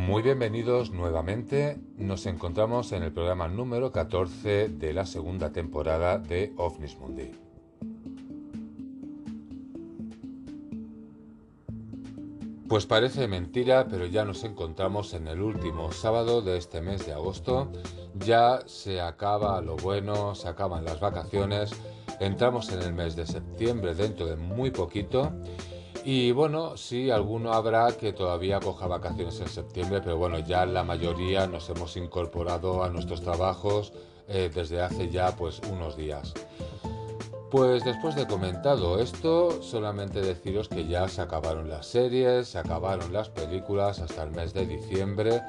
[0.00, 1.78] Muy bienvenidos nuevamente.
[1.98, 7.30] Nos encontramos en el programa número 14 de la segunda temporada de OVNIS Mundi.
[12.66, 17.12] Pues parece mentira, pero ya nos encontramos en el último sábado de este mes de
[17.12, 17.70] agosto.
[18.14, 21.72] Ya se acaba lo bueno, se acaban las vacaciones.
[22.20, 25.30] Entramos en el mes de septiembre dentro de muy poquito.
[26.04, 30.82] Y bueno, sí, alguno habrá que todavía coja vacaciones en septiembre, pero bueno, ya la
[30.82, 33.92] mayoría nos hemos incorporado a nuestros trabajos
[34.28, 36.32] eh, desde hace ya pues unos días.
[37.50, 43.12] Pues después de comentado esto, solamente deciros que ya se acabaron las series, se acabaron
[43.12, 45.42] las películas hasta el mes de diciembre,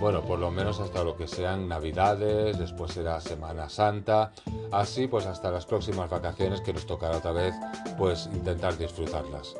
[0.00, 4.30] bueno, por lo menos hasta lo que sean navidades, después será Semana Santa,
[4.70, 7.54] así pues hasta las próximas vacaciones que nos tocará otra vez
[7.98, 9.56] pues intentar disfrutarlas.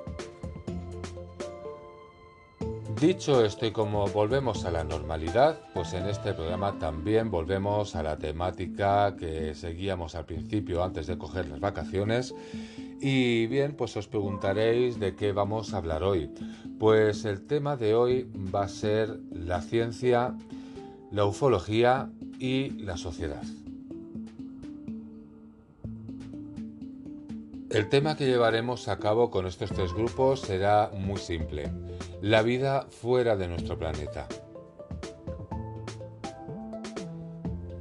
[3.01, 8.03] Dicho esto y como volvemos a la normalidad, pues en este programa también volvemos a
[8.03, 12.35] la temática que seguíamos al principio antes de coger las vacaciones.
[13.01, 16.29] Y bien, pues os preguntaréis de qué vamos a hablar hoy.
[16.81, 20.35] Pues el tema de hoy va a ser la ciencia,
[21.13, 23.45] la ufología y la sociedad.
[27.71, 31.71] El tema que llevaremos a cabo con estos tres grupos será muy simple
[32.23, 34.27] la vida fuera de nuestro planeta.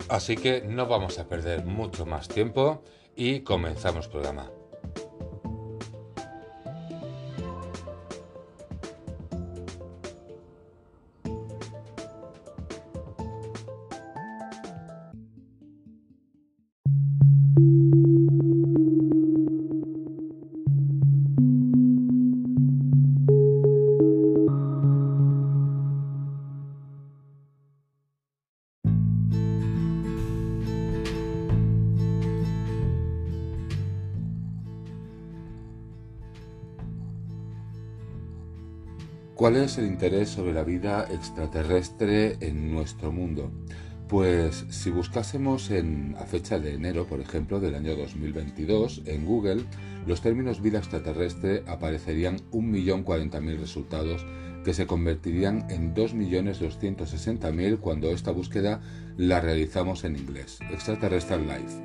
[0.09, 2.83] Así que no vamos a perder mucho más tiempo
[3.15, 4.51] y comenzamos programa.
[39.47, 43.49] ¿Cuál es el interés sobre la vida extraterrestre en nuestro mundo?
[44.09, 49.63] Pues si buscásemos en, a fecha de enero, por ejemplo, del año 2022, en Google,
[50.05, 54.25] los términos vida extraterrestre aparecerían 1.040.000 resultados
[54.65, 58.81] que se convertirían en 2.260.000 cuando esta búsqueda
[59.15, 61.81] la realizamos en inglés, Extraterrestrial Life.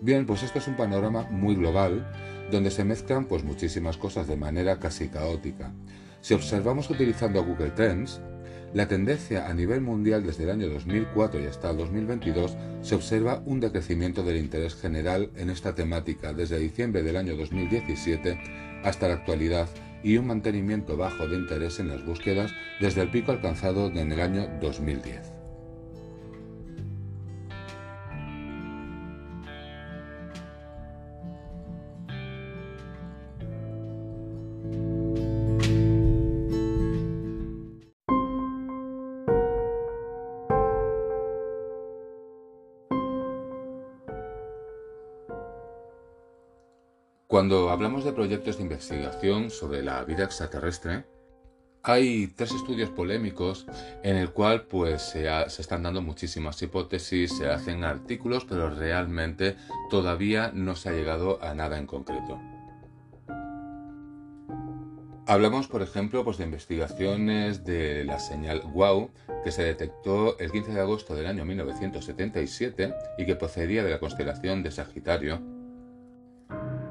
[0.00, 2.10] Bien, pues esto es un panorama muy global
[2.50, 5.72] donde se mezclan pues muchísimas cosas de manera casi caótica.
[6.20, 8.20] Si observamos utilizando Google Trends,
[8.72, 13.42] la tendencia a nivel mundial desde el año 2004 y hasta el 2022 se observa
[13.44, 18.38] un decrecimiento del interés general en esta temática desde diciembre del año 2017
[18.84, 19.68] hasta la actualidad
[20.02, 24.20] y un mantenimiento bajo de interés en las búsquedas desde el pico alcanzado en el
[24.20, 25.39] año 2010.
[47.50, 51.04] Cuando hablamos de proyectos de investigación sobre la vida extraterrestre,
[51.82, 53.66] hay tres estudios polémicos
[54.04, 55.26] en el cual pues se,
[55.58, 59.56] están dando muchísimas hipótesis, se hacen artículos, pero realmente
[59.90, 62.38] todavía no se ha llegado a nada en concreto.
[65.26, 69.10] Hablamos, por ejemplo, pues de investigaciones de la señal WOW
[69.42, 73.98] que se detectó el 15 de agosto del año 1977 y que procedía de la
[73.98, 75.59] constelación de Sagitario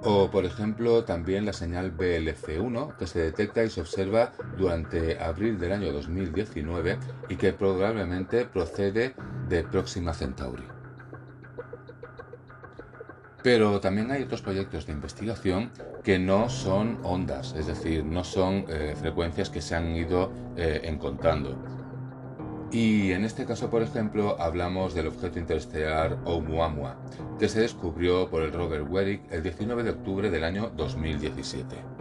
[0.03, 5.59] o, por ejemplo, también la señal BLC1, que se detecta y se observa durante abril
[5.59, 6.97] del año 2019
[7.29, 9.13] y que probablemente procede
[9.47, 10.63] de Próxima Centauri.
[13.41, 15.71] Pero también hay otros proyectos de investigación
[16.03, 20.81] que no son ondas, es decir, no son eh, frecuencias que se han ido eh,
[20.83, 21.78] encontrando.
[22.71, 26.97] Y en este caso, por ejemplo, hablamos del objeto interestelar Oumuamua,
[27.39, 31.98] que se descubrió por el rover Werik el 19 de octubre del año 2017.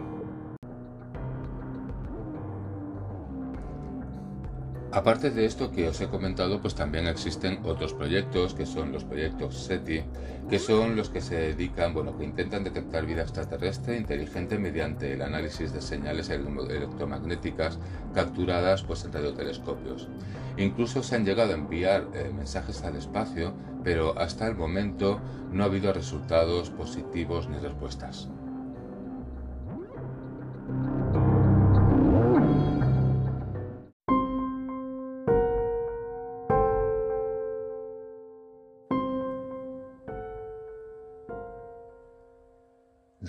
[4.91, 9.03] Aparte de esto que os he comentado, pues también existen otros proyectos, que son los
[9.03, 10.03] proyectos SETI,
[10.49, 15.21] que son los que se dedican, bueno, que intentan detectar vida extraterrestre inteligente mediante el
[15.21, 17.77] análisis de señales electromagnéticas
[18.15, 20.07] capturadas pues, en radiotelescopios.
[20.57, 23.53] Incluso se han llegado a enviar eh, mensajes al espacio,
[23.83, 25.21] pero hasta el momento
[25.51, 28.27] no ha habido resultados positivos ni respuestas.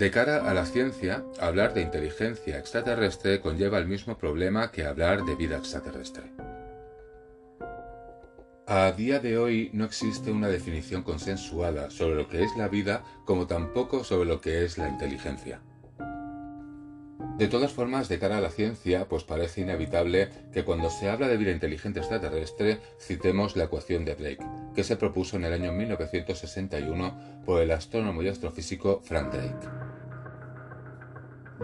[0.01, 5.27] De cara a la ciencia, hablar de inteligencia extraterrestre conlleva el mismo problema que hablar
[5.27, 6.23] de vida extraterrestre.
[8.67, 13.05] A día de hoy no existe una definición consensuada sobre lo que es la vida
[13.27, 15.61] como tampoco sobre lo que es la inteligencia.
[17.37, 21.29] De todas formas, de cara a la ciencia, pues parece inevitable que cuando se habla
[21.29, 25.73] de vida inteligente extraterrestre citemos la ecuación de Drake, que se propuso en el año
[25.73, 29.80] 1961 por el astrónomo y astrofísico Frank Drake.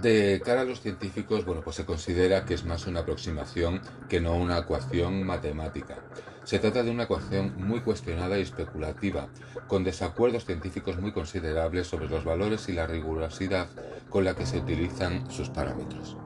[0.02, 4.20] De cara a los científicos, bueno, pues se considera que es más una aproximación que
[4.20, 5.96] no una ecuación matemática.
[6.44, 9.28] Se trata de una ecuación muy cuestionada y especulativa,
[9.68, 13.68] con desacuerdos científicos muy considerables sobre los valores y la rigurosidad
[14.10, 16.16] con la que se utilizan sus parámetros.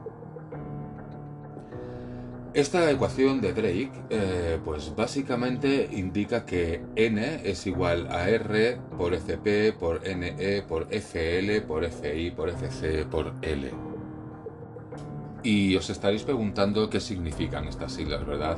[2.53, 9.13] Esta ecuación de Drake, eh, pues básicamente indica que n es igual a r por
[9.13, 13.71] fp por ne por fl por fi por fc por l.
[15.43, 18.57] Y os estaréis preguntando qué significan estas siglas, ¿verdad?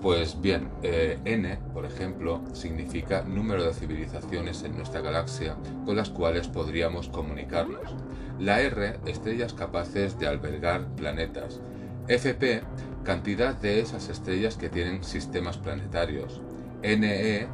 [0.00, 6.10] Pues bien, eh, n, por ejemplo, significa número de civilizaciones en nuestra galaxia con las
[6.10, 7.96] cuales podríamos comunicarnos.
[8.38, 11.60] La r, estrellas capaces de albergar planetas.
[12.08, 12.62] FP,
[13.04, 16.42] cantidad de esas estrellas que tienen sistemas planetarios.
[16.82, 17.46] NE,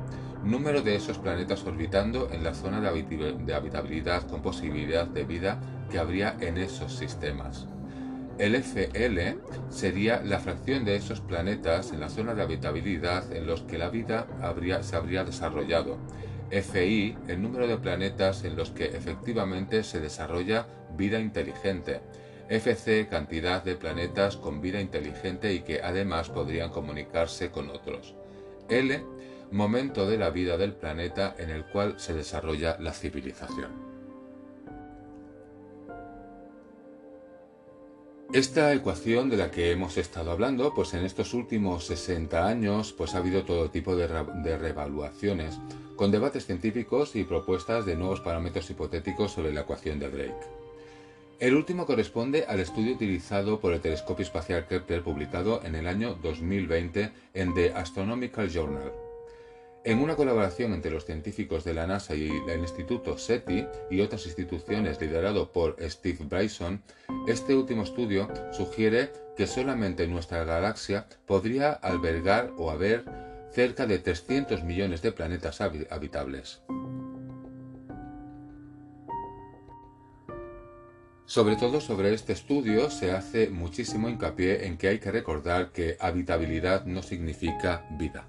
[0.43, 5.61] número de esos planetas orbitando en la zona de habitabilidad con posibilidad de vida
[5.91, 7.67] que habría en esos sistemas.
[8.39, 9.37] El FL
[9.69, 13.91] sería la fracción de esos planetas en la zona de habitabilidad en los que la
[13.91, 14.29] vida
[14.83, 15.99] se habría desarrollado.
[16.50, 20.67] FI, el número de planetas en los que efectivamente se desarrolla
[20.97, 22.00] vida inteligente.
[22.49, 28.15] FC cantidad de planetas con vida inteligente y que además podrían comunicarse con otros.
[28.69, 29.05] L
[29.50, 33.89] momento de la vida del planeta en el cual se desarrolla la civilización.
[38.31, 43.15] Esta ecuación de la que hemos estado hablando, pues en estos últimos 60 años, pues
[43.15, 45.59] ha habido todo tipo de, de revaluaciones,
[45.97, 50.68] con debates científicos y propuestas de nuevos parámetros hipotéticos sobre la ecuación de Drake.
[51.40, 56.19] El último corresponde al estudio utilizado por el telescopio espacial Kepler publicado en el año
[56.20, 58.93] 2020 en The Astronomical Journal.
[59.85, 64.26] En una colaboración entre los científicos de la NASA y el Instituto SETI y otras
[64.26, 66.82] instituciones liderado por Steve Bryson,
[67.29, 73.05] este último estudio sugiere que solamente nuestra galaxia podría albergar o haber
[73.52, 76.62] cerca de 300 millones de planetas habitables.
[81.28, 85.98] Sobre todo sobre este estudio se hace muchísimo hincapié en que hay que recordar que
[86.00, 88.26] habitabilidad no significa vida.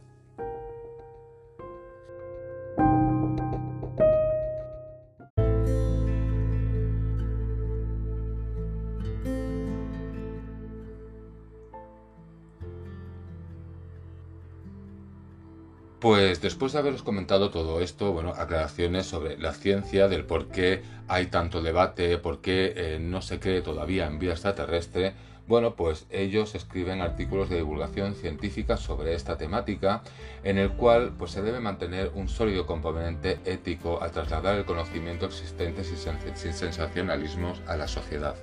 [16.09, 20.81] Pues después de haberos comentado todo esto, bueno, aclaraciones sobre la ciencia, del por qué
[21.07, 25.13] hay tanto debate, por qué eh, no se cree todavía en vida extraterrestre,
[25.47, 30.01] bueno, pues ellos escriben artículos de divulgación científica sobre esta temática,
[30.43, 35.27] en el cual pues se debe mantener un sólido componente ético al trasladar el conocimiento
[35.27, 38.33] existente sin sensacionalismos a la sociedad.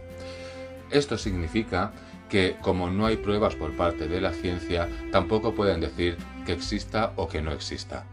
[0.93, 1.93] Esto significa
[2.29, 7.13] que como no hay pruebas por parte de la ciencia, tampoco pueden decir que exista
[7.17, 8.07] o que no exista.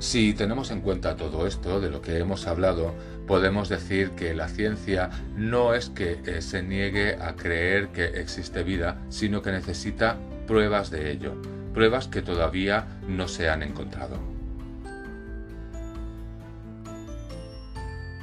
[0.00, 2.92] Si tenemos en cuenta todo esto de lo que hemos hablado,
[3.28, 8.64] podemos decir que la ciencia no es que eh, se niegue a creer que existe
[8.64, 10.16] vida, sino que necesita
[10.48, 11.40] pruebas de ello,
[11.72, 14.18] pruebas que todavía no se han encontrado.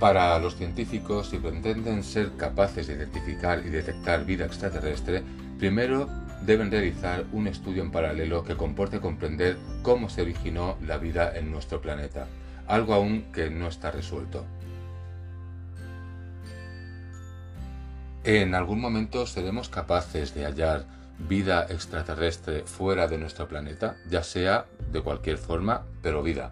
[0.01, 5.23] Para los científicos, si pretenden ser capaces de identificar y detectar vida extraterrestre,
[5.57, 6.09] primero
[6.46, 11.51] deben realizar un estudio en paralelo que comporte comprender cómo se originó la vida en
[11.51, 12.27] nuestro planeta,
[12.67, 14.46] algo aún que no está resuelto.
[18.24, 20.86] En algún momento seremos capaces de hallar
[21.27, 26.51] vida extraterrestre fuera de nuestro planeta, ya sea de cualquier forma, pero vida.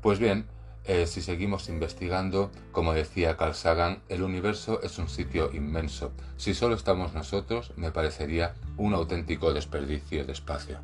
[0.00, 0.46] Pues bien,
[0.88, 6.12] eh, si seguimos investigando, como decía Carl Sagan, el universo es un sitio inmenso.
[6.38, 10.78] Si solo estamos nosotros, me parecería un auténtico desperdicio de espacio.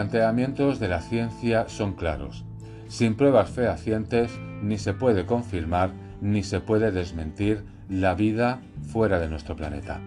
[0.00, 2.46] Planteamientos de la ciencia son claros.
[2.88, 5.90] Sin pruebas fehacientes ni se puede confirmar
[6.22, 10.00] ni se puede desmentir la vida fuera de nuestro planeta.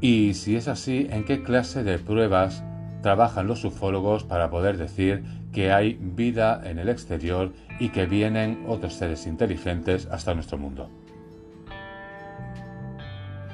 [0.00, 2.64] Y si es así, ¿en qué clase de pruebas
[3.02, 8.64] trabajan los ufólogos para poder decir que hay vida en el exterior y que vienen
[8.66, 10.88] otros seres inteligentes hasta nuestro mundo?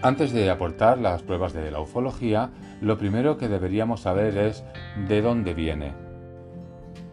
[0.02, 4.64] Antes de aportar las pruebas de la ufología, lo primero que deberíamos saber es
[5.08, 5.92] de dónde viene.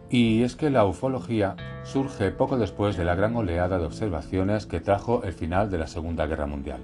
[0.09, 4.79] Y es que la ufología surge poco después de la gran oleada de observaciones que
[4.79, 6.81] trajo el final de la Segunda Guerra Mundial.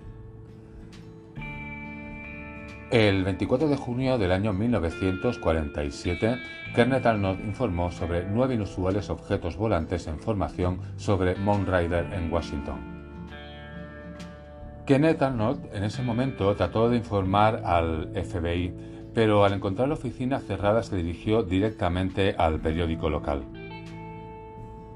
[2.92, 6.38] El 24 de junio del año 1947,
[6.76, 13.03] Kenneth Arnold informó sobre nueve inusuales objetos volantes en formación sobre Mount Rider en Washington.
[14.86, 18.74] Kenneth Arnold en ese momento trató de informar al FBI,
[19.14, 23.44] pero al encontrar la oficina cerrada se dirigió directamente al periódico local.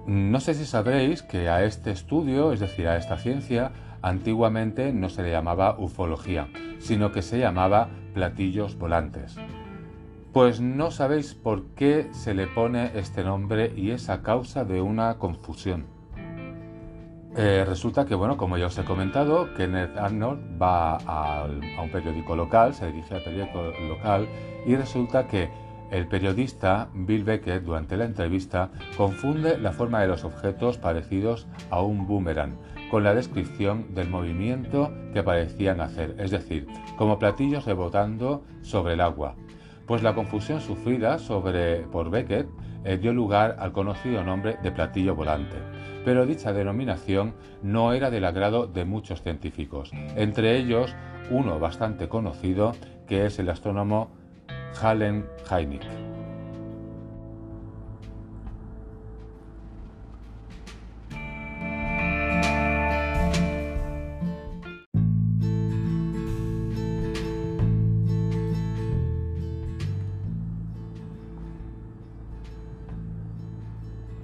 [0.06, 5.08] No sé si sabréis que a este estudio, es decir, a esta ciencia, antiguamente no
[5.08, 9.38] se le llamaba ufología, sino que se llamaba platillos volantes.
[10.34, 14.82] Pues no sabéis por qué se le pone este nombre y es a causa de
[14.82, 15.97] una confusión.
[17.40, 21.92] Eh, resulta que, bueno, como ya os he comentado, Kenneth Arnold va a, a un
[21.92, 24.28] periódico local, se dirige al periódico local
[24.66, 25.52] y resulta que
[25.92, 31.82] el periodista Bill Beckett durante la entrevista confunde la forma de los objetos parecidos a
[31.82, 32.58] un boomerang
[32.90, 36.66] con la descripción del movimiento que parecían hacer, es decir,
[36.98, 39.36] como platillos rebotando sobre el agua.
[39.86, 41.18] Pues la confusión sufrida
[41.92, 42.50] por Beckett
[42.84, 45.77] eh, dio lugar al conocido nombre de platillo volante.
[46.06, 50.96] Pero dicha denominación no era del agrado de muchos científicos, entre ellos
[51.30, 52.74] uno bastante conocido
[53.08, 54.10] que es el astrónomo
[54.82, 55.82] Hallen Heinig.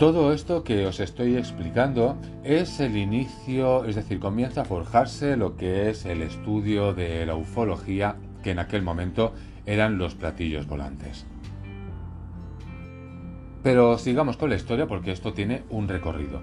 [0.04, 5.56] Todo esto que os estoy explicando es el inicio, es decir, comienza a forjarse lo
[5.56, 9.32] que es el estudio de la ufología, que en aquel momento
[9.66, 11.26] eran los platillos volantes.
[13.64, 16.42] Pero sigamos con la historia porque esto tiene un recorrido.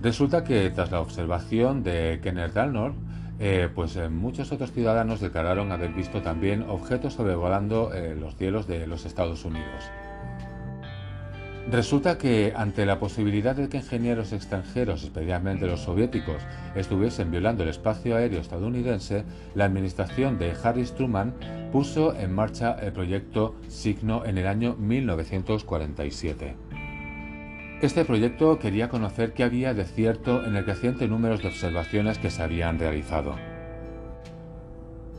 [0.00, 2.94] Resulta que tras la observación de Kenneth Arnold,
[3.40, 8.68] eh, pues eh, muchos otros ciudadanos declararon haber visto también objetos sobrevolando eh, los cielos
[8.68, 9.90] de los Estados Unidos.
[11.68, 16.42] Resulta que ante la posibilidad de que ingenieros extranjeros, especialmente los soviéticos,
[16.74, 19.24] estuviesen violando el espacio aéreo estadounidense,
[19.54, 21.34] la administración de Harry Truman
[21.70, 26.56] puso en marcha el proyecto Signo en el año 1947.
[27.82, 32.30] Este proyecto quería conocer qué había de cierto en el creciente número de observaciones que
[32.30, 33.36] se habían realizado.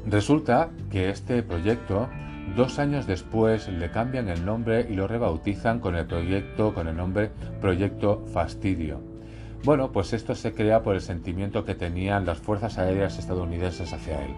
[0.06, 2.10] Resulta que este proyecto
[2.56, 6.98] Dos años después le cambian el nombre y lo rebautizan con el proyecto con el
[6.98, 7.32] nombre
[7.62, 9.02] Proyecto Fastidio.
[9.64, 14.26] Bueno, pues esto se crea por el sentimiento que tenían las fuerzas aéreas estadounidenses hacia
[14.26, 14.34] él.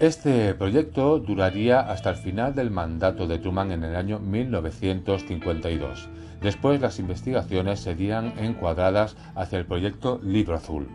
[0.00, 6.08] Este proyecto duraría hasta el final del mandato de Truman en el año 1952.
[6.42, 10.88] Después las investigaciones serían encuadradas hacia el proyecto Libro Azul.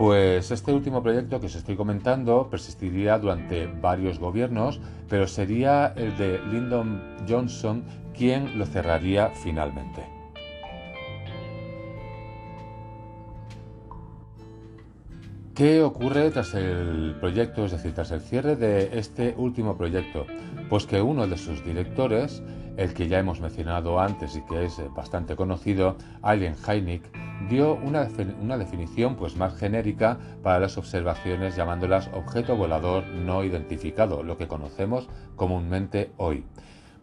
[0.00, 4.80] Pues este último proyecto que os estoy comentando persistiría durante varios gobiernos,
[5.10, 7.84] pero sería el de Lyndon Johnson
[8.16, 10.19] quien lo cerraría finalmente.
[15.60, 20.24] ¿Qué ocurre tras el proyecto, es decir, tras el cierre de este último proyecto?
[20.70, 22.42] Pues que uno de sus directores,
[22.78, 27.02] el que ya hemos mencionado antes y que es bastante conocido, Alien Heinig,
[27.50, 28.06] dio una,
[28.56, 35.10] definición pues, más genérica para las observaciones llamándolas objeto volador no identificado, lo que conocemos
[35.36, 36.46] comúnmente hoy.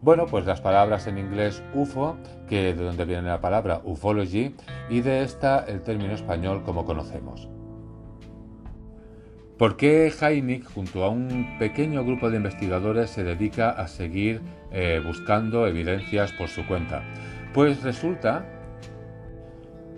[0.00, 2.16] Bueno, pues las palabras en inglés UFO,
[2.48, 4.56] que de donde viene la palabra ufology,
[4.90, 7.48] y de esta el término español como conocemos.
[9.58, 15.02] ¿Por qué Heinig, junto a un pequeño grupo de investigadores, se dedica a seguir eh,
[15.04, 17.02] buscando evidencias por su cuenta?
[17.52, 18.46] Pues resulta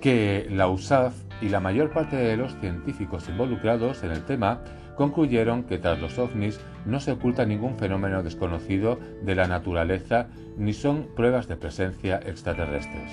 [0.00, 4.62] que la USAF y la mayor parte de los científicos involucrados en el tema
[4.96, 10.72] concluyeron que tras los ovnis no se oculta ningún fenómeno desconocido de la naturaleza ni
[10.72, 13.12] son pruebas de presencia extraterrestres.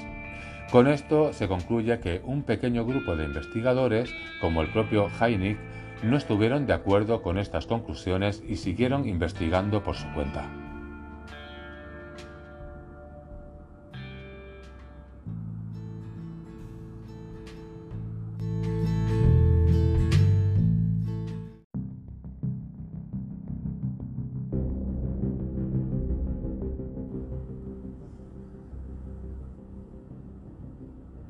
[0.72, 5.58] Con esto se concluye que un pequeño grupo de investigadores, como el propio Heinig,
[6.04, 10.67] no estuvieron de acuerdo con estas conclusiones y siguieron investigando por su cuenta.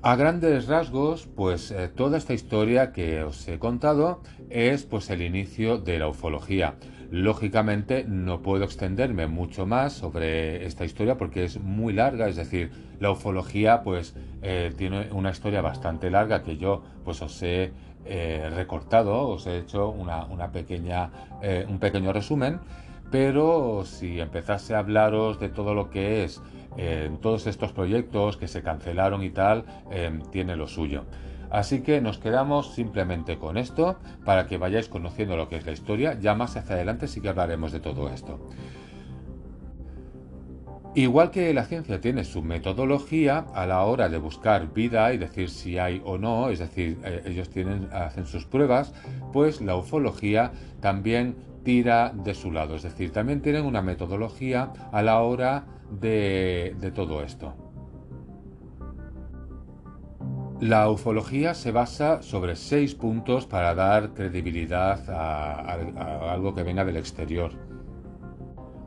[0.07, 5.21] A grandes rasgos, pues eh, toda esta historia que os he contado es pues el
[5.21, 6.75] inicio de la ufología.
[7.11, 12.71] Lógicamente no puedo extenderme mucho más sobre esta historia porque es muy larga, es decir,
[13.01, 17.73] la ufología pues eh, tiene una historia bastante larga que yo pues os he
[18.05, 21.11] eh, recortado, os he hecho una, pequeña,
[21.67, 22.61] un pequeño resumen,
[23.11, 26.41] pero si empezase a hablaros de todo lo que es
[26.77, 31.05] en todos estos proyectos que se cancelaron y tal, em, tiene lo suyo.
[31.49, 35.71] Así que nos quedamos simplemente con esto para que vayáis conociendo lo que es la
[35.71, 36.19] historia.
[36.19, 38.39] Ya más hacia adelante sí que hablaremos de todo esto.
[40.93, 45.49] Igual que la ciencia tiene su metodología a la hora de buscar vida y decir
[45.49, 47.51] si hay o no, es decir, eh, ellos
[47.91, 48.93] hacen sus pruebas,
[49.31, 51.35] pues la ufología también
[51.67, 57.21] tira de su lado, es decir, también tienen una metodología a la hora de, todo
[57.21, 57.53] esto.
[60.61, 66.95] La ufología se basa sobre seis puntos para dar credibilidad a, algo que venga del
[66.95, 67.51] exterior.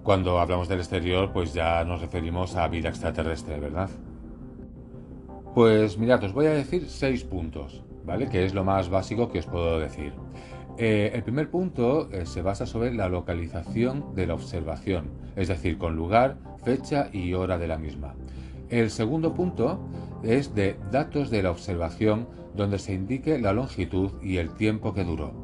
[0.03, 3.91] Cuando hablamos del exterior, pues ya nos referimos a vida extraterrestre, ¿verdad?
[5.55, 8.31] Pues mirad, os voy a decir seis puntos, ¿vale?
[8.31, 10.15] Que es lo más básico que os puedo decir.
[10.83, 15.77] Eh, el primer punto eh, se basa sobre la localización de la observación, es decir,
[15.77, 18.15] con lugar, fecha y hora de la misma.
[18.71, 19.79] El segundo punto
[20.23, 25.05] es de datos de la observación donde se indique la longitud y el tiempo que
[25.05, 25.35] duró.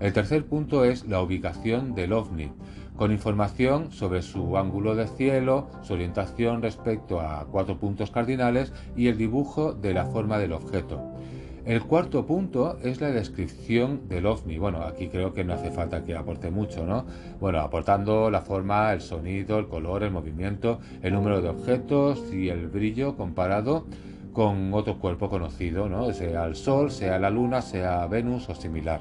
[0.00, 2.50] El tercer punto es la ubicación del ovni,
[2.96, 9.06] con información sobre su ángulo de cielo, su orientación respecto a cuatro puntos cardinales y
[9.06, 11.13] el dibujo de la forma del objeto.
[11.64, 14.58] El cuarto punto es la descripción del ovni.
[14.58, 17.06] Bueno, aquí creo que no hace falta que aporte mucho, ¿no?
[17.40, 22.50] Bueno, aportando la forma, el sonido, el color, el movimiento, el número de objetos y
[22.50, 23.86] el brillo comparado
[24.34, 26.12] con otro cuerpo conocido, ¿no?
[26.12, 29.00] Sea el Sol, sea la Luna, sea Venus o similar.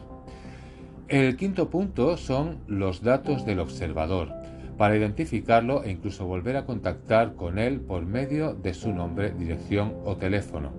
[1.10, 4.30] El quinto punto son los datos del observador,
[4.78, 9.96] para identificarlo e incluso volver a contactar con él por medio de su nombre, dirección
[10.06, 10.72] o teléfono.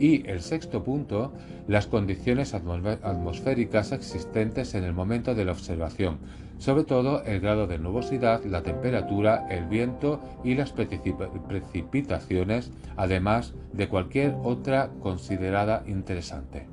[0.00, 1.32] Y el sexto punto,
[1.68, 6.20] las condiciones atmosféricas existentes en el momento de la observación,
[6.56, 13.88] sobre todo el grado de nubosidad, la temperatura, el viento y las precipitaciones, además de
[13.88, 16.66] cualquier otra considerada interesante.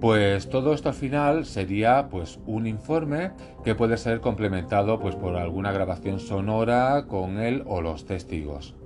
[0.00, 3.32] Pues todo esto al final sería pues un informe
[3.64, 8.76] que puede ser complementado pues por alguna grabación sonora con él o los testigos.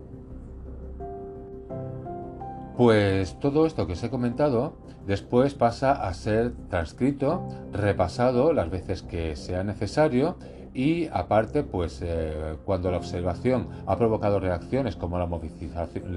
[2.76, 4.74] Pues todo esto que os he comentado
[5.06, 10.36] después pasa a ser transcrito, repasado las veces que sea necesario
[10.74, 15.26] y aparte, pues eh, cuando la observación ha provocado reacciones como la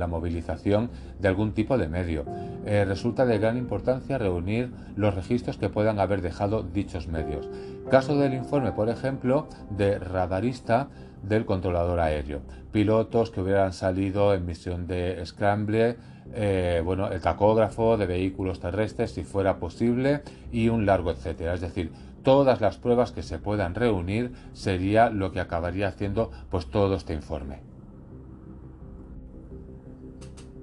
[0.07, 0.89] movilización,
[1.19, 2.23] de algún tipo de medio,
[2.65, 7.49] eh, resulta de gran importancia reunir los registros que puedan haber dejado dichos medios.
[7.91, 10.87] Caso del informe, por ejemplo, de radarista
[11.21, 12.39] del controlador aéreo,
[12.71, 15.97] pilotos que hubieran salido en misión de scramble,
[16.33, 21.53] eh, bueno, el tacógrafo de vehículos terrestres si fuera posible y un largo etcétera.
[21.53, 21.91] Es decir,
[22.23, 27.13] todas las pruebas que se puedan reunir sería lo que acabaría haciendo pues todo este
[27.13, 27.59] informe.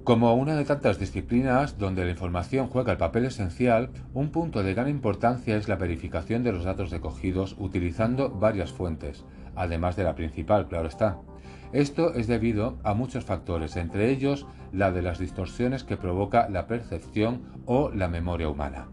[0.03, 4.73] Como una de tantas disciplinas donde la información juega el papel esencial, un punto de
[4.73, 9.23] gran importancia es la verificación de los datos recogidos utilizando varias fuentes,
[9.55, 11.19] además de la principal, claro está.
[11.73, 16.67] Esto es debido a muchos factores, entre ellos la de las distorsiones que provoca la
[16.67, 18.89] percepción o la memoria humana.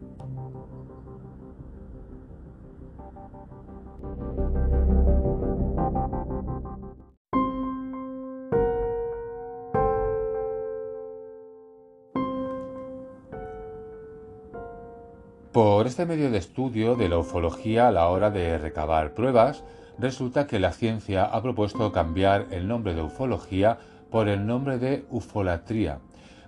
[15.52, 19.64] Por este medio de estudio de la ufología a la hora de recabar pruebas,
[19.98, 23.78] resulta que la ciencia ha propuesto cambiar el nombre de ufología
[24.10, 25.98] por el nombre de ufolatría.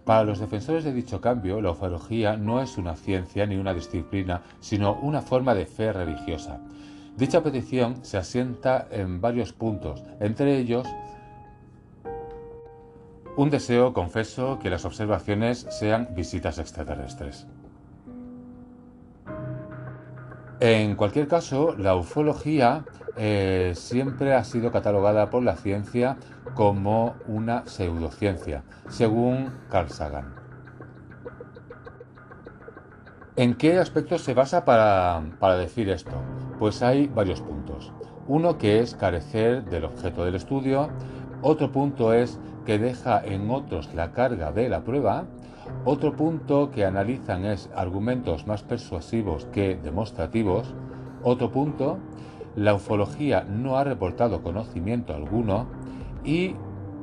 [0.05, 4.43] Para los defensores de dicho cambio, la ufología no es una ciencia ni una disciplina,
[4.61, 6.61] sino una forma de fe religiosa.
[7.17, 10.89] Dicha petición se asienta en varios puntos, entre ellos
[13.37, 17.47] un deseo confeso que las observaciones sean visitas extraterrestres.
[20.65, 22.85] En cualquier caso, la ufología
[23.17, 26.19] eh, siempre ha sido catalogada por la ciencia
[26.55, 30.37] como una pseudociencia, según Carl Sagan.
[33.35, 36.13] ¿En qué aspectos se basa para, para decir esto?
[36.61, 37.93] Pues hay varios puntos.
[38.29, 40.91] Uno que es carecer del objeto del estudio,
[41.41, 45.25] otro punto es que deja en otros la carga de la prueba,
[45.85, 50.75] otro punto que analizan es argumentos más persuasivos que demostrativos,
[51.23, 51.99] otro punto,
[52.57, 55.67] la ufología no ha reportado conocimiento alguno
[56.25, 56.55] y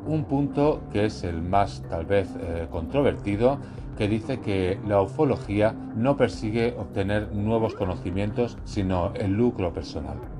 [0.06, 3.60] un punto que es el más tal vez eh, controvertido,
[3.98, 10.39] que dice que la ufología no persigue obtener nuevos conocimientos, sino el lucro personal.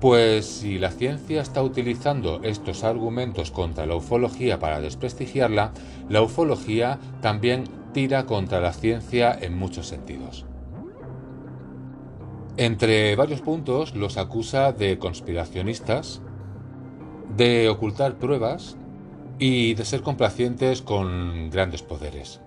[0.00, 5.72] Pues si la ciencia está utilizando estos argumentos contra la ufología para desprestigiarla,
[6.10, 10.44] la ufología también tira contra la ciencia en muchos sentidos.
[12.58, 16.20] Entre varios puntos los acusa de conspiracionistas,
[17.34, 18.76] de ocultar pruebas
[19.38, 22.40] y de ser complacientes con grandes poderes.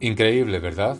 [0.00, 0.98] Increíble, ¿verdad?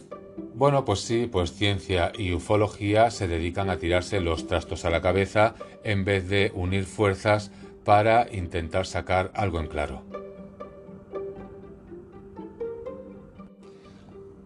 [0.55, 5.03] Bueno, pues sí, pues ciencia y ufología se dedican a tirarse los trastos a la
[5.03, 5.55] cabeza
[5.85, 7.51] en vez de unir fuerzas
[7.85, 10.03] para intentar sacar algo en claro.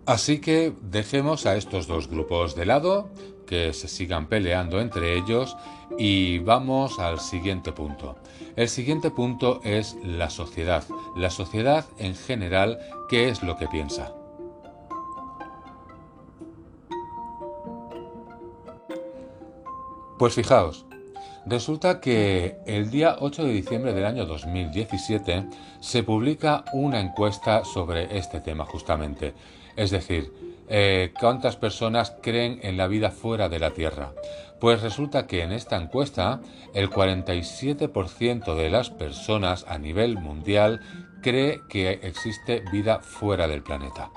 [0.04, 3.10] Así que dejemos a estos dos grupos de lado,
[3.46, 5.56] que se sigan peleando entre ellos
[5.96, 8.16] y vamos al siguiente punto.
[8.56, 10.84] El siguiente punto es la sociedad.
[11.16, 14.12] La sociedad en general, ¿qué es lo que piensa?
[20.20, 20.84] Pues fijaos,
[21.46, 25.46] resulta que el día 8 de diciembre del año 2017
[25.80, 29.32] se publica una encuesta sobre este tema justamente.
[29.76, 30.30] Es decir,
[30.68, 34.12] eh, ¿cuántas personas creen en la vida fuera de la Tierra?
[34.60, 36.42] Pues resulta que en esta encuesta
[36.74, 40.80] el 47% de las personas a nivel mundial
[41.22, 44.10] cree que existe vida fuera del planeta.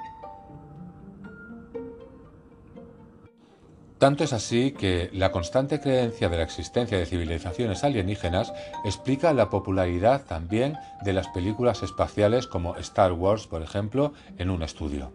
[4.03, 8.51] Tanto es así que la constante creencia de la existencia de civilizaciones alienígenas
[8.83, 14.61] explica la popularidad también de las películas espaciales como Star Wars, por ejemplo, en un
[14.61, 15.13] estudio.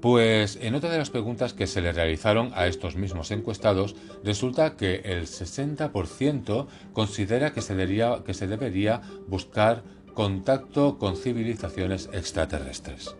[0.00, 3.94] Pues en otra de las preguntas que se le realizaron a estos mismos encuestados,
[4.24, 12.10] resulta que el 60% considera que se, debería, que se debería buscar contacto con civilizaciones
[12.12, 13.14] extraterrestres.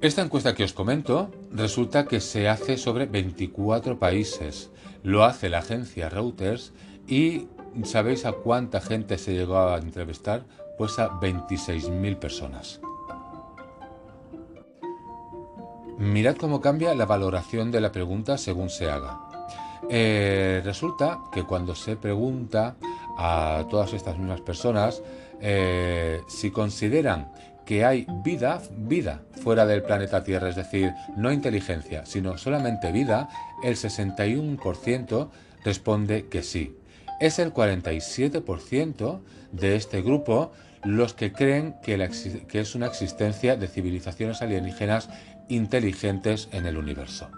[0.00, 4.70] Esta encuesta que os comento resulta que se hace sobre 24 países.
[5.02, 6.72] Lo hace la agencia Reuters
[7.08, 7.48] y
[7.82, 10.44] ¿sabéis a cuánta gente se llegó a entrevistar?
[10.78, 12.80] Pues a 26.000 personas.
[15.98, 19.18] Mirad cómo cambia la valoración de la pregunta según se haga.
[19.90, 22.76] Eh, resulta que cuando se pregunta
[23.16, 25.02] a todas estas mismas personas
[25.40, 27.32] eh, si consideran
[27.68, 33.28] que hay vida, vida fuera del planeta Tierra, es decir, no inteligencia, sino solamente vida,
[33.62, 35.28] el 61%
[35.66, 36.78] responde que sí.
[37.20, 39.20] Es el 47%
[39.52, 40.50] de este grupo
[40.82, 41.98] los que creen que,
[42.48, 45.10] que es una existencia de civilizaciones alienígenas
[45.50, 47.28] inteligentes en el universo.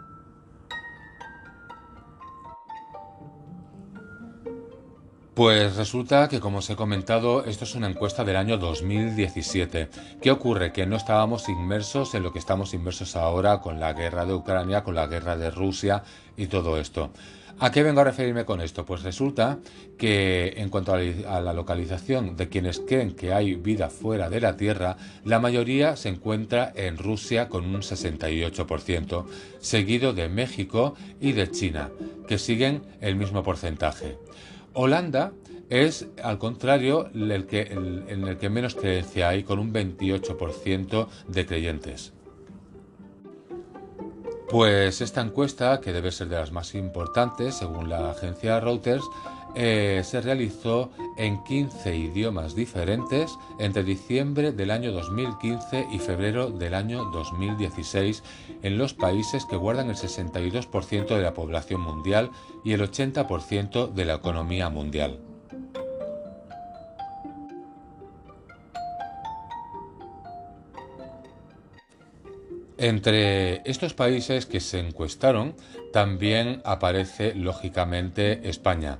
[5.40, 9.88] Pues resulta que, como os he comentado, esto es una encuesta del año 2017.
[10.20, 10.70] ¿Qué ocurre?
[10.70, 14.84] Que no estábamos inmersos en lo que estamos inmersos ahora con la guerra de Ucrania,
[14.84, 16.02] con la guerra de Rusia
[16.36, 17.10] y todo esto.
[17.58, 18.84] ¿A qué vengo a referirme con esto?
[18.84, 19.58] Pues resulta
[19.96, 24.58] que en cuanto a la localización de quienes creen que hay vida fuera de la
[24.58, 29.24] Tierra, la mayoría se encuentra en Rusia con un 68%,
[29.58, 31.88] seguido de México y de China,
[32.28, 34.18] que siguen el mismo porcentaje.
[34.72, 35.32] Holanda
[35.68, 41.46] es, al contrario, el que, en el que menos creencia hay, con un 28% de
[41.46, 42.12] creyentes.
[44.50, 49.04] Pues esta encuesta, que debe ser de las más importantes, según la agencia Reuters,
[49.54, 56.74] eh, se realizó en 15 idiomas diferentes entre diciembre del año 2015 y febrero del
[56.74, 58.22] año 2016
[58.62, 62.30] en los países que guardan el 62% de la población mundial
[62.64, 65.20] y el 80% de la economía mundial.
[72.82, 75.54] Entre estos países que se encuestaron
[75.92, 78.96] también aparece lógicamente España.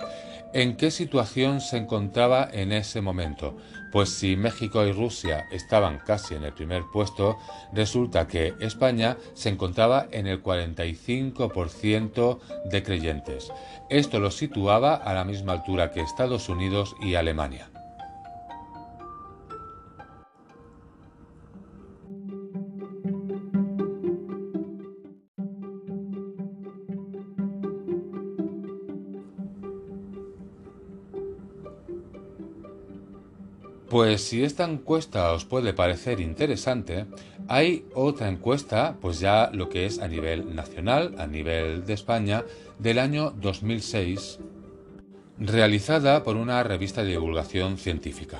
[0.52, 3.56] ¿En qué situación se encontraba en ese momento?
[3.92, 7.38] Pues si México y Rusia estaban casi en el primer puesto,
[7.72, 13.52] resulta que España se encontraba en el 45% de creyentes.
[13.90, 17.69] Esto lo situaba a la misma altura que Estados Unidos y Alemania.
[33.90, 37.06] Pues si esta encuesta os puede parecer interesante,
[37.48, 42.44] hay otra encuesta, pues ya lo que es a nivel nacional, a nivel de España,
[42.78, 44.38] del año 2006,
[45.38, 48.38] realizada por una revista de divulgación científica.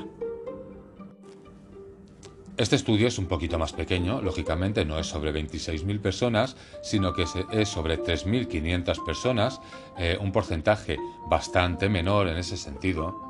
[2.57, 7.25] Este estudio es un poquito más pequeño, lógicamente no es sobre 26.000 personas, sino que
[7.51, 9.61] es sobre 3.500 personas,
[9.99, 10.97] eh, un porcentaje
[11.29, 13.30] bastante menor en ese sentido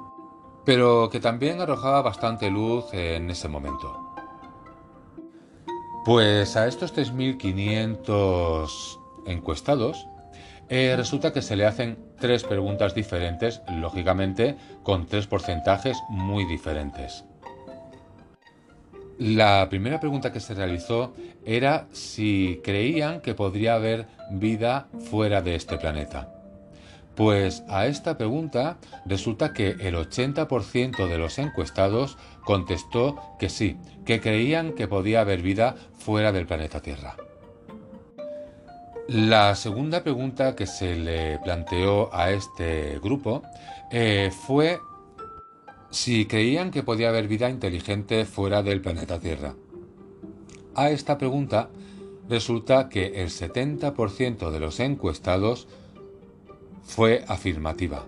[0.64, 4.14] pero que también arrojaba bastante luz en ese momento.
[6.04, 10.06] Pues a estos 3.500 encuestados
[10.68, 17.24] eh, resulta que se le hacen tres preguntas diferentes, lógicamente con tres porcentajes muy diferentes.
[19.18, 21.12] La primera pregunta que se realizó
[21.44, 26.39] era si creían que podría haber vida fuera de este planeta.
[27.20, 34.22] Pues a esta pregunta resulta que el 80% de los encuestados contestó que sí, que
[34.22, 37.18] creían que podía haber vida fuera del planeta Tierra.
[39.06, 43.42] La segunda pregunta que se le planteó a este grupo
[43.90, 44.78] eh, fue
[45.90, 49.56] si creían que podía haber vida inteligente fuera del planeta Tierra.
[50.74, 51.68] A esta pregunta
[52.30, 55.68] resulta que el 70% de los encuestados
[56.90, 58.04] fue afirmativa.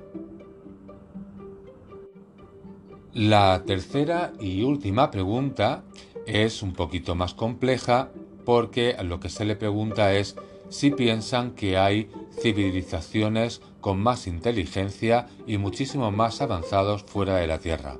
[3.13, 5.85] La tercera y última pregunta
[6.27, 8.11] es un poquito más compleja
[8.45, 10.35] porque lo que se le pregunta es
[10.69, 17.59] si piensan que hay civilizaciones con más inteligencia y muchísimo más avanzados fuera de la
[17.59, 17.99] Tierra.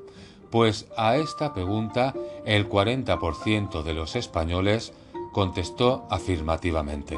[0.49, 2.13] Pues a esta pregunta
[2.45, 4.91] el 40% de los españoles
[5.31, 7.17] contestó afirmativamente.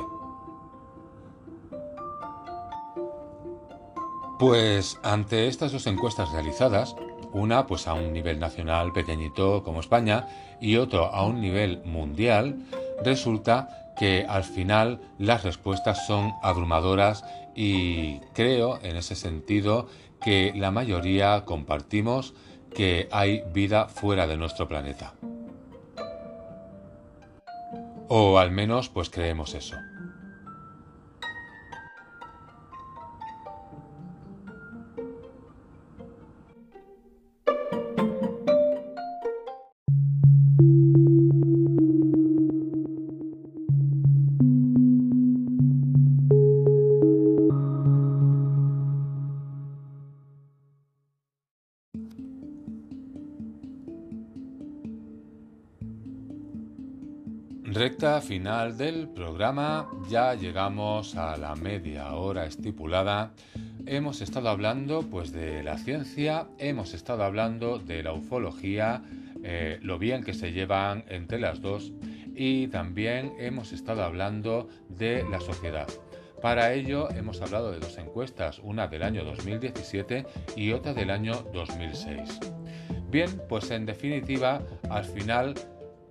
[4.37, 6.95] Pues ante estas dos encuestas realizadas,
[7.31, 10.27] una pues a un nivel nacional pequeñito como España
[10.59, 12.65] y otro a un nivel mundial,
[13.03, 17.23] resulta que al final las respuestas son abrumadoras
[17.55, 19.87] y creo en ese sentido
[20.21, 22.33] que la mayoría compartimos
[22.73, 25.13] que hay vida fuera de nuestro planeta.
[28.09, 29.77] O al menos pues creemos eso.
[58.21, 63.33] Final del programa, ya llegamos a la media hora estipulada.
[63.85, 69.03] Hemos estado hablando pues de la ciencia, hemos estado hablando de la ufología,
[69.43, 71.91] eh, lo bien que se llevan entre las dos
[72.33, 75.87] y también hemos estado hablando de la sociedad.
[76.41, 80.25] Para ello hemos hablado de dos encuestas, una del año 2017
[80.55, 82.39] y otra del año 2006.
[83.09, 85.55] Bien, pues en definitiva, al final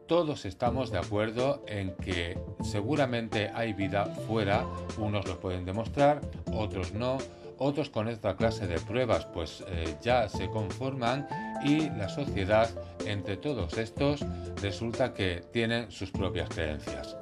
[0.06, 4.66] todos estamos de acuerdo en que seguramente hay vida fuera,
[4.98, 6.20] unos lo pueden demostrar,
[6.52, 7.18] otros no,
[7.58, 11.26] otros con esta clase de pruebas pues eh, ya se conforman
[11.64, 12.68] y la sociedad
[13.06, 14.24] entre todos estos
[14.60, 17.16] resulta que tienen sus propias creencias.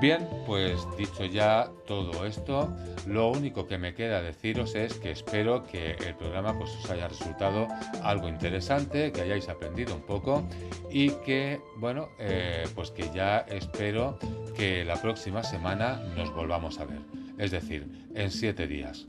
[0.00, 2.74] Bien, pues dicho ya todo esto,
[3.06, 7.06] lo único que me queda deciros es que espero que el programa pues, os haya
[7.06, 7.68] resultado
[8.02, 10.48] algo interesante, que hayáis aprendido un poco
[10.90, 14.18] y que, bueno, eh, pues que ya espero
[14.56, 17.00] que la próxima semana nos volvamos a ver,
[17.36, 19.04] es decir, en siete días.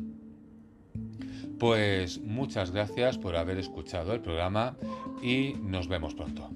[1.57, 4.75] Pues muchas gracias por haber escuchado el programa
[5.21, 6.49] y nos vemos pronto.